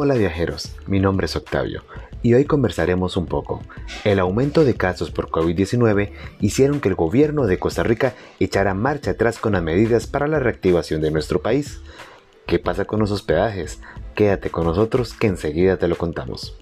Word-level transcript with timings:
Hola 0.00 0.14
viajeros, 0.14 0.76
mi 0.86 1.00
nombre 1.00 1.26
es 1.26 1.34
Octavio 1.34 1.82
y 2.22 2.34
hoy 2.34 2.44
conversaremos 2.44 3.16
un 3.16 3.26
poco. 3.26 3.62
El 4.04 4.20
aumento 4.20 4.64
de 4.64 4.74
casos 4.74 5.10
por 5.10 5.28
COVID-19 5.28 6.12
hicieron 6.38 6.80
que 6.80 6.88
el 6.88 6.94
gobierno 6.94 7.48
de 7.48 7.58
Costa 7.58 7.82
Rica 7.82 8.14
echara 8.38 8.74
marcha 8.74 9.10
atrás 9.10 9.40
con 9.40 9.54
las 9.54 9.62
medidas 9.64 10.06
para 10.06 10.28
la 10.28 10.38
reactivación 10.38 11.00
de 11.00 11.10
nuestro 11.10 11.42
país. 11.42 11.80
¿Qué 12.46 12.60
pasa 12.60 12.84
con 12.84 13.00
los 13.00 13.10
hospedajes? 13.10 13.80
Quédate 14.14 14.50
con 14.50 14.66
nosotros 14.66 15.14
que 15.14 15.26
enseguida 15.26 15.78
te 15.78 15.88
lo 15.88 15.98
contamos. 15.98 16.56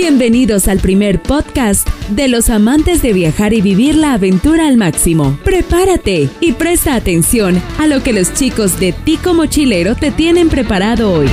Bienvenidos 0.00 0.68
al 0.68 0.78
primer 0.78 1.20
podcast 1.20 1.88
de 2.08 2.28
los 2.28 2.50
amantes 2.50 3.02
de 3.02 3.12
viajar 3.12 3.52
y 3.52 3.60
vivir 3.60 3.96
la 3.96 4.12
aventura 4.12 4.68
al 4.68 4.76
máximo. 4.76 5.36
Prepárate 5.42 6.30
y 6.40 6.52
presta 6.52 6.94
atención 6.94 7.60
a 7.80 7.88
lo 7.88 8.00
que 8.04 8.12
los 8.12 8.32
chicos 8.32 8.78
de 8.78 8.92
Tico 8.92 9.34
Mochilero 9.34 9.96
te 9.96 10.12
tienen 10.12 10.50
preparado 10.50 11.12
hoy. 11.12 11.26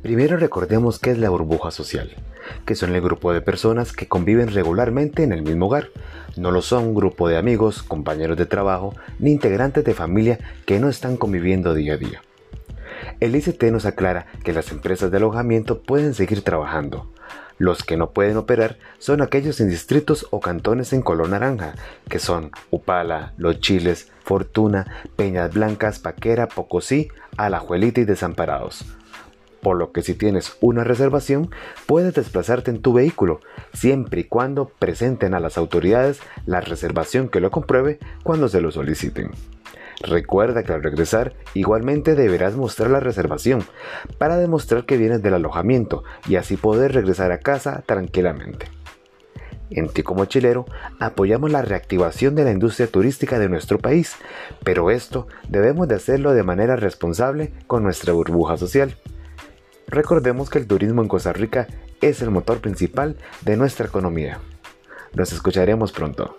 Primero 0.00 0.38
recordemos 0.38 0.98
qué 0.98 1.10
es 1.10 1.18
la 1.18 1.28
burbuja 1.28 1.70
social, 1.70 2.16
que 2.64 2.74
son 2.74 2.94
el 2.94 3.00
grupo 3.00 3.32
de 3.32 3.40
personas 3.40 3.92
que 3.92 4.08
conviven 4.08 4.48
regularmente 4.48 5.22
en 5.22 5.32
el 5.32 5.42
mismo 5.42 5.66
hogar. 5.66 5.88
No 6.36 6.50
lo 6.50 6.62
son 6.62 6.84
un 6.84 6.94
grupo 6.94 7.28
de 7.28 7.36
amigos, 7.36 7.82
compañeros 7.82 8.36
de 8.36 8.46
trabajo, 8.46 8.94
ni 9.18 9.32
integrantes 9.32 9.84
de 9.84 9.94
familia 9.94 10.38
que 10.66 10.78
no 10.78 10.88
están 10.88 11.16
conviviendo 11.16 11.74
día 11.74 11.94
a 11.94 11.96
día. 11.96 12.22
El 13.20 13.34
ICT 13.34 13.62
nos 13.64 13.86
aclara 13.86 14.26
que 14.44 14.52
las 14.52 14.70
empresas 14.70 15.10
de 15.10 15.16
alojamiento 15.16 15.82
pueden 15.82 16.14
seguir 16.14 16.42
trabajando. 16.42 17.10
Los 17.58 17.82
que 17.82 17.96
no 17.96 18.10
pueden 18.10 18.36
operar 18.36 18.76
son 18.98 19.22
aquellos 19.22 19.60
en 19.60 19.70
distritos 19.70 20.26
o 20.30 20.40
cantones 20.40 20.92
en 20.92 21.00
color 21.00 21.30
naranja, 21.30 21.74
que 22.08 22.18
son 22.18 22.50
Upala, 22.70 23.32
Los 23.38 23.60
Chiles, 23.60 24.10
Fortuna, 24.24 24.86
Peñas 25.16 25.54
Blancas, 25.54 25.98
Paquera, 25.98 26.48
Pocosí, 26.48 27.08
Alajuelita 27.38 28.02
y 28.02 28.04
Desamparados 28.04 28.84
por 29.60 29.76
lo 29.76 29.92
que 29.92 30.02
si 30.02 30.14
tienes 30.14 30.56
una 30.60 30.84
reservación 30.84 31.50
puedes 31.86 32.14
desplazarte 32.14 32.70
en 32.70 32.80
tu 32.80 32.92
vehículo, 32.92 33.40
siempre 33.72 34.22
y 34.22 34.24
cuando 34.24 34.68
presenten 34.68 35.34
a 35.34 35.40
las 35.40 35.58
autoridades 35.58 36.20
la 36.44 36.60
reservación 36.60 37.28
que 37.28 37.40
lo 37.40 37.50
compruebe 37.50 37.98
cuando 38.22 38.48
se 38.48 38.60
lo 38.60 38.70
soliciten. 38.70 39.30
Recuerda 40.02 40.62
que 40.62 40.72
al 40.72 40.82
regresar 40.82 41.34
igualmente 41.54 42.14
deberás 42.14 42.54
mostrar 42.54 42.90
la 42.90 43.00
reservación 43.00 43.64
para 44.18 44.36
demostrar 44.36 44.84
que 44.84 44.98
vienes 44.98 45.22
del 45.22 45.34
alojamiento 45.34 46.04
y 46.28 46.36
así 46.36 46.56
poder 46.56 46.92
regresar 46.92 47.32
a 47.32 47.38
casa 47.38 47.82
tranquilamente. 47.86 48.66
En 49.70 49.88
Tico 49.88 50.14
Mochilero 50.14 50.66
apoyamos 51.00 51.50
la 51.50 51.62
reactivación 51.62 52.34
de 52.34 52.44
la 52.44 52.52
industria 52.52 52.86
turística 52.86 53.38
de 53.38 53.48
nuestro 53.48 53.78
país, 53.78 54.14
pero 54.62 54.90
esto 54.90 55.26
debemos 55.48 55.88
de 55.88 55.96
hacerlo 55.96 56.34
de 56.34 56.44
manera 56.44 56.76
responsable 56.76 57.52
con 57.66 57.82
nuestra 57.82 58.12
burbuja 58.12 58.56
social. 58.56 58.96
Recordemos 59.88 60.50
que 60.50 60.58
el 60.58 60.66
turismo 60.66 61.02
en 61.02 61.08
Costa 61.08 61.32
Rica 61.32 61.66
es 62.00 62.22
el 62.22 62.30
motor 62.30 62.60
principal 62.60 63.16
de 63.42 63.56
nuestra 63.56 63.86
economía. 63.86 64.40
Nos 65.14 65.32
escucharemos 65.32 65.92
pronto. 65.92 66.36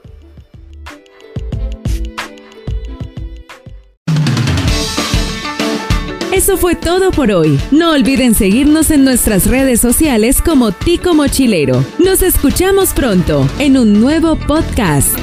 Eso 6.33 6.55
fue 6.55 6.75
todo 6.75 7.09
por 7.09 7.31
hoy. 7.31 7.59
No 7.71 7.91
olviden 7.93 8.35
seguirnos 8.35 8.91
en 8.91 9.03
nuestras 9.03 9.47
redes 9.47 9.79
sociales 9.79 10.41
como 10.41 10.71
Tico 10.71 11.15
Mochilero. 11.15 11.83
Nos 11.97 12.21
escuchamos 12.21 12.93
pronto 12.93 13.49
en 13.57 13.75
un 13.75 13.99
nuevo 13.99 14.35
podcast. 14.35 15.17